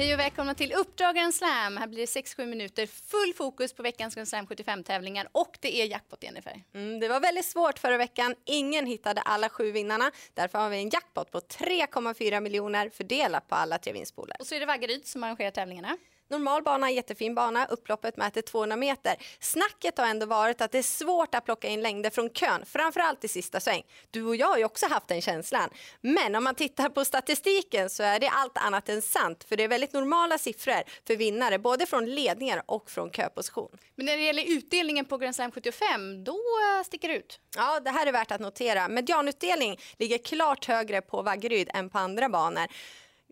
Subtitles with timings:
[0.00, 1.76] Hej och välkomna till Uppdrag Grand Slam.
[1.76, 5.86] Här blir det 6-7 minuter full fokus på veckans Grand Slam 75-tävlingar och det är
[5.86, 6.62] jackpot, Jennifer.
[6.74, 8.34] Mm, det var väldigt svårt förra veckan.
[8.44, 10.10] Ingen hittade alla sju vinnarna.
[10.34, 14.36] Därför har vi en jackpot på 3,4 miljoner fördelat på alla tre vinstpooler.
[14.40, 15.96] Och så är det Vaggeryd som arrangerar tävlingarna.
[16.30, 17.66] Normal bana, jättefin bana.
[17.66, 19.16] Upploppet mäter 200 meter.
[19.40, 23.24] Snacket har ändå varit att det är svårt att plocka in längder från kön, framförallt
[23.24, 23.82] i sista sväng.
[24.10, 25.70] Du och jag har ju också haft den känslan.
[26.00, 29.64] Men om man tittar på statistiken så är det allt annat än sant, för det
[29.64, 33.78] är väldigt normala siffror för vinnare, både från ledningar och från köposition.
[33.94, 37.40] Men när det gäller utdelningen på Grand Slam 75, då eh, sticker det ut.
[37.56, 38.88] Ja, det här är värt att notera.
[38.88, 42.66] Medianutdelning ligger klart högre på Vaggeryd än på andra banor.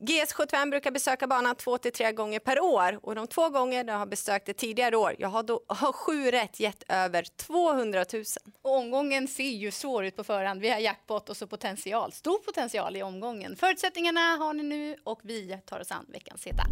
[0.00, 3.98] GS75 brukar besöka banan två till tre gånger per år och de två gånger jag
[3.98, 8.24] har besökt det tidigare år, jag har, då, har sju rätt gett över 200 000.
[8.62, 10.60] Och omgången ser ju svår ut på förhand.
[10.60, 13.56] Vi har jackpot och så potential, stor potential i omgången.
[13.56, 16.62] Förutsättningarna har ni nu och vi tar oss an veckans heta.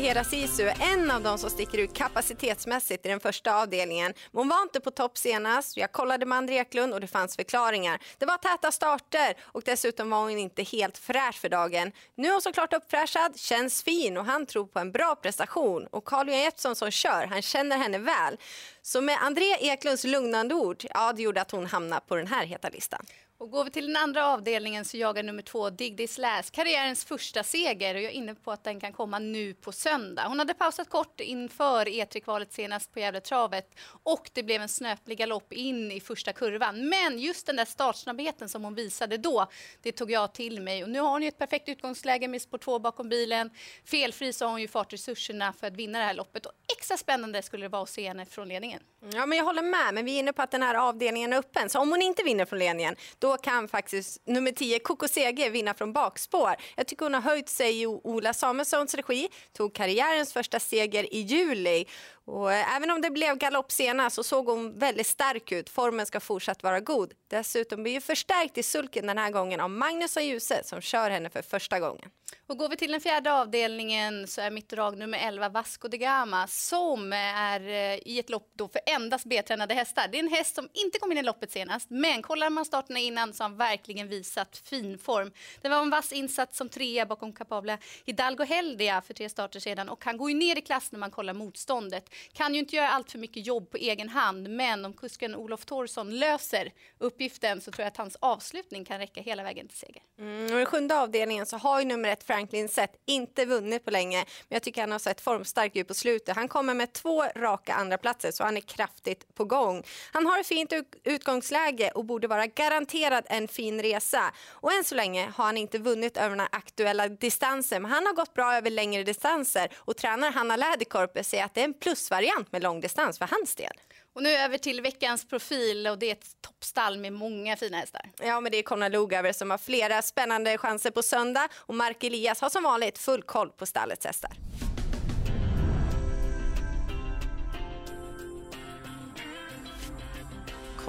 [0.00, 4.12] Hera Sisu är en av de som sticker ut kapacitetsmässigt i den första avdelningen.
[4.30, 5.76] Men hon var inte på topp senast.
[5.76, 8.00] Jag kollade med André Eklund och det fanns förklaringar.
[8.18, 11.92] Det var täta starter och dessutom var hon inte helt fräsch för dagen.
[12.14, 15.86] Nu är hon såklart uppfräschad, känns fin och han tror på en bra prestation.
[15.86, 18.36] Och Carl-Johan Jeppsson som kör, han känner henne väl.
[18.82, 22.44] Så med André Eklunds lugnande ord, ja det gjorde att hon hamnade på den här
[22.44, 23.06] heta listan.
[23.40, 27.04] Och går vi till den andra avdelningen så jagar nummer två Dig This Last karriärens
[27.04, 30.24] första seger och jag är inne på att den kan komma nu på söndag.
[30.28, 35.52] Hon hade pausat kort inför E3-kvalet senast på Gävletravet och det blev en snöplig galopp
[35.52, 36.88] in i första kurvan.
[36.88, 39.46] Men just den där startsnabbheten som hon visade då,
[39.82, 42.58] det tog jag till mig och nu har hon ju ett perfekt utgångsläge med spår
[42.58, 43.50] 2 bakom bilen.
[43.84, 47.42] Felfri så har hon ju fartresurserna för att vinna det här loppet och extra spännande
[47.42, 48.82] skulle det vara att se henne från ledningen.
[49.08, 51.36] Ja, men jag håller med, men vi är inne på att den här avdelningen är
[51.38, 51.68] öppen.
[51.68, 55.74] Så om hon inte vinner från ledningen, då kan faktiskt nummer 10, Coco Sege, vinna
[55.74, 56.54] från bakspår.
[56.76, 61.20] Jag tycker hon har höjt sig i Ola Samuelssons regi, tog karriärens första seger i
[61.20, 61.84] juli.
[62.30, 65.70] Och eh, även om det blev galopp senast så såg hon väldigt stark ut.
[65.70, 67.12] Formen ska fortsatt vara god.
[67.28, 71.10] Dessutom blir ju förstärkt i sulken den här gången av Magnus och Ljuse som kör
[71.10, 72.10] henne för första gången.
[72.46, 75.98] Och går vi till den fjärde avdelningen så är mitt drag nummer 11 Vasco de
[75.98, 80.08] Gama som är eh, i ett lopp då för endast B-tränade hästar.
[80.12, 82.98] Det är en häst som inte kom in i loppet senast men kollar man starterna
[82.98, 85.32] innan så har han verkligen visat fin form.
[85.60, 89.88] Det var en vass insats som trea bakom kapabla Hidalgo Heldia för tre starter sedan
[89.88, 92.14] och han går ju ner i klass när man kollar motståndet.
[92.32, 95.64] Kan ju inte göra allt för mycket jobb på egen hand men om kusken Olof
[95.64, 100.02] Thorsson löser uppgiften så tror jag att hans avslutning kan räcka hela vägen till seger.
[100.18, 103.90] Mm, och I sjunde avdelningen så har ju nummer ett Franklin sett inte vunnit på
[103.90, 106.36] länge men jag tycker han har sett formstark ut på slutet.
[106.36, 109.82] Han kommer med två raka andra platser så han är kraftigt på gång.
[110.12, 110.72] Han har ett fint
[111.04, 114.32] utgångsläge och borde vara garanterad en fin resa.
[114.48, 118.12] Och än så länge har han inte vunnit över den aktuella distansen men han har
[118.12, 122.09] gått bra över längre distanser och tränare Hanna Läderkorpe säger att det är en plus
[122.10, 123.72] plusvariant med långdistans för hans del.
[124.14, 128.10] Och nu över till veckans profil och det är ett toppstall med många fina hästar.
[128.20, 132.04] Ja, men det är Konna Lugauer som har flera spännande chanser på söndag och Mark
[132.04, 134.30] Elias har som vanligt full koll på stallets hästar.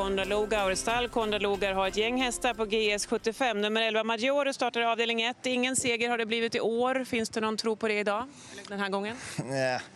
[0.02, 0.42] Kondaloga.
[0.42, 1.10] Lugauer stall.
[1.10, 3.54] Konrad Lugauer har ett gäng hästar på GS75.
[3.54, 5.46] Nummer 11 Maggiore startar i avdelning 1.
[5.46, 7.04] Ingen seger har det blivit i år.
[7.04, 8.26] Finns det någon tro på det idag?
[8.68, 9.16] Den här gången?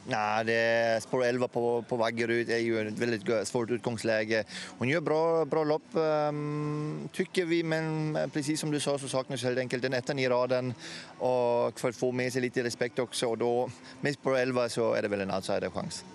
[0.08, 4.44] Nej, det är spår 11 på, på Vaggeryd är ju ett väldigt svårt utgångsläge.
[4.78, 9.08] Hon gör bra, bra lopp ehm, tycker vi, men eh, precis som du sa så
[9.08, 10.74] saknas helt enkelt en ettan i raden
[11.18, 13.28] och för att få med sig lite respekt också.
[13.28, 13.70] Och då,
[14.02, 16.06] med spår 11 så är det väl en outsiderchans.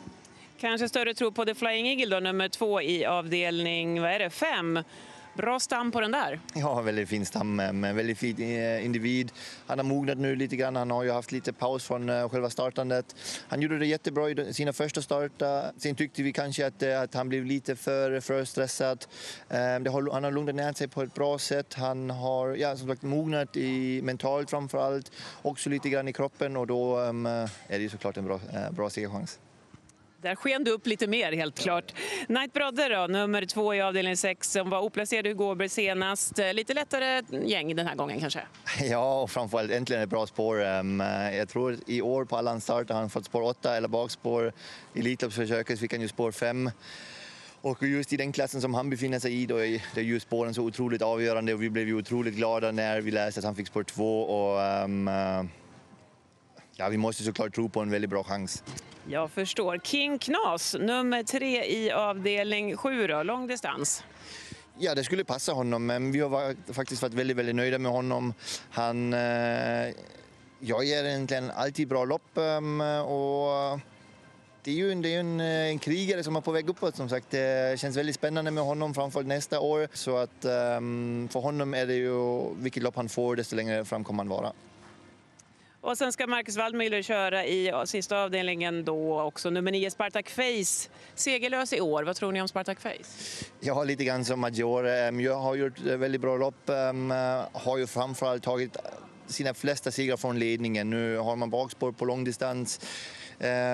[0.61, 4.31] Kanske större tro på The Flying Eagle då, nummer två i avdelning, vad är det,
[4.31, 4.79] fem.
[5.35, 6.41] Bra stam på den där.
[6.55, 9.33] Ja, väldigt fin stam eh, med väldigt fin eh, individ.
[9.67, 10.77] Han har mognat nu lite grann.
[10.77, 13.17] Han har ju haft lite paus från eh, själva startandet.
[13.49, 15.73] Han gjorde det jättebra i sina första starter.
[15.77, 19.07] Sen tyckte vi kanske att, att han blev lite för, för stressad.
[19.49, 21.75] Har, han har lugnat ner sig på ett bra sätt.
[21.75, 25.13] Han har ja, som sagt mognat i, mentalt framför allt.
[25.43, 28.41] Också lite grann i kroppen och då um, är det såklart en bra,
[28.71, 29.39] bra segerchans.
[30.23, 31.95] Där sken du upp lite mer helt klart.
[32.27, 36.39] Knight Brother då, nummer två i avdelning 6 som var oplacerad i Gåber senast.
[36.53, 38.41] Lite lättare gäng den här gången kanske?
[38.81, 40.65] Ja, och framförallt äntligen ett bra spår.
[40.65, 41.01] Ehm,
[41.33, 44.53] jag tror i år på alla starter har han fått spår 8 eller bakspår.
[44.95, 46.71] I Elitloppsförsöket fick han ju spår 5.
[47.63, 50.63] Och just i den klassen som han befinner sig i då är ju spåren så
[50.63, 53.83] otroligt avgörande och vi blev ju otroligt glada när vi läste att han fick spår
[53.83, 55.11] 2 och um,
[56.81, 58.65] ja, vi måste såklart tro på en väldigt bra chans.
[59.07, 59.79] Jag förstår.
[59.79, 64.05] King Knas, nummer tre i avdelning 7 då, långdistans.
[64.79, 68.35] Ja, det skulle passa honom, men vi har faktiskt varit väldigt, väldigt nöjda med honom.
[68.71, 69.95] Han eh,
[70.61, 73.81] jag ger egentligen alltid bra lopp um, och
[74.63, 77.09] det är ju en, det är en, en, krigare som är på väg uppåt som
[77.09, 77.31] sagt.
[77.31, 79.89] Det känns väldigt spännande med honom framför nästa år.
[79.93, 80.45] Så att
[80.79, 84.29] um, för honom är det ju vilket lopp han får desto längre fram kommer han
[84.29, 84.53] vara.
[85.83, 89.51] Och sen ska Marcus Waldmüller köra i sista avdelningen då också.
[89.51, 90.89] Nummer 9 Spartak Face.
[91.15, 92.03] Segerlös i år.
[92.03, 93.45] Vad tror ni om Spartak Face?
[93.61, 95.09] Jag har lite grann som Maggiore.
[95.09, 96.69] Ehm, jag har gjort eh, väldigt bra lopp.
[96.69, 98.77] Ehm, eh, har ju framförallt tagit
[99.27, 100.91] sina flesta segrar från ledningen.
[100.91, 102.81] Nu har man bakspår på långdistans.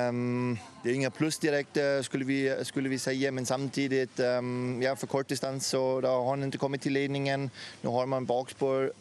[0.08, 4.82] Um, det är inga plus direkt eh, skulle vi, skulle vi säga, men samtidigt, um,
[4.82, 7.50] ja, för kortdistans så har han inte kommit till ledningen.
[7.82, 8.92] Nu har man bakspår.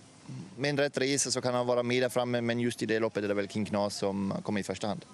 [0.57, 3.00] Med en rätt resa så kan han vara med där framme, men just i det
[3.00, 5.06] loppet är det väl King Knas som kommer i första hand.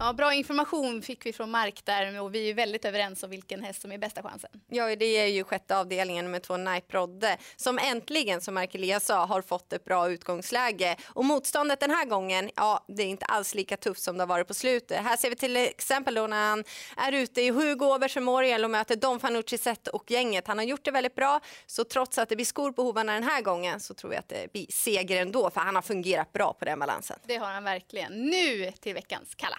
[0.00, 3.62] Ja, bra information fick vi från Mark där och vi är väldigt överens om vilken
[3.62, 4.50] häst som är bästa chansen.
[4.68, 9.04] Ja, det är ju sjätte avdelningen nummer två Nipe Rodde som äntligen, som Mark Elias
[9.04, 10.96] sa, har fått ett bra utgångsläge.
[11.06, 14.28] Och motståndet den här gången, ja, det är inte alls lika tufft som det har
[14.28, 15.02] varit på slutet.
[15.02, 16.64] Här ser vi till exempel då när han
[16.96, 20.46] är ute i Hugo Åbergs Memorial och möter Don Fanucci Zet och gänget.
[20.46, 23.24] Han har gjort det väldigt bra, så trots att det blir skor på hovarna den
[23.24, 26.52] här gången så tror jag att det blir seger ändå, för han har fungerat bra
[26.52, 27.18] på den balansen.
[27.26, 28.12] Det har han verkligen.
[28.12, 29.58] Nu till veckans Kalla.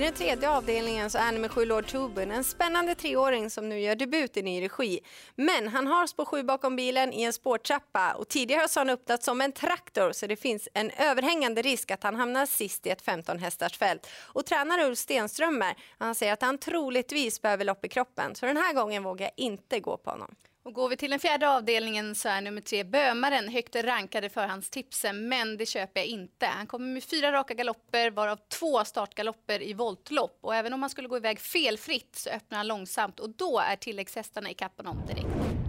[0.00, 3.80] I den tredje avdelningen så är nummer sju Lord Tobin en spännande treåring som nu
[3.80, 5.00] gör debut i ny regi.
[5.34, 9.22] Men han har spår sju bakom bilen i en spårtrappa och tidigare har han upptagit
[9.22, 13.02] som en traktor så det finns en överhängande risk att han hamnar sist i ett
[13.02, 14.06] 15 hästars fält.
[14.32, 18.56] Och tränare Ulf Stenströmer han säger att han troligtvis behöver lopp i kroppen så den
[18.56, 20.34] här gången vågar jag inte gå på honom.
[20.62, 25.28] Och går vi till den fjärde avdelningen så är nummer tre Bömaren högt rankade förhandstipsen,
[25.28, 26.46] men det köper jag inte.
[26.46, 30.38] Han kommer med fyra raka galopper, varav två startgalopper i voltlopp.
[30.40, 33.76] Och även om han skulle gå iväg felfritt så öppnar han långsamt och då är
[33.76, 35.59] tilläggshästarna i kapp honom direkt.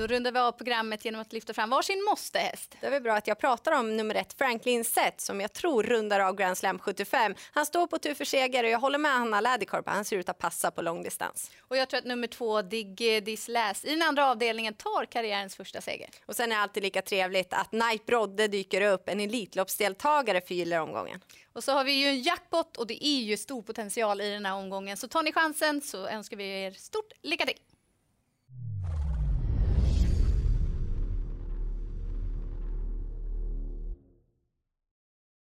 [0.00, 2.76] Då rundar vi av programmet genom att lyfta fram varsin måstehäst.
[2.80, 5.82] Det är väl bra att jag pratar om nummer ett, Franklin Sett, som jag tror
[5.82, 7.34] rundar av Grand Slam 75.
[7.52, 9.88] Han står på tur för seger och jag håller med Hanna Läderkorp.
[9.88, 11.50] Han ser ut att passa på långdistans.
[11.60, 15.56] Och jag tror att nummer två, Dig Dis Läs, i den andra avdelningen tar karriärens
[15.56, 16.08] första seger.
[16.26, 20.80] Och sen är det alltid lika trevligt att Night Brodde dyker upp, en Elitloppsdeltagare fyller
[20.80, 21.20] omgången.
[21.52, 24.46] Och så har vi ju en jackpot och det är ju stor potential i den
[24.46, 24.96] här omgången.
[24.96, 27.58] Så tar ni chansen så önskar vi er stort lycka till!